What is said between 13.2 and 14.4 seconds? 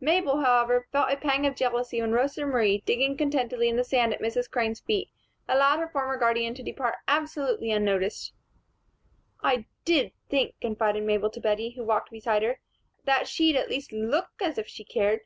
she'd at least look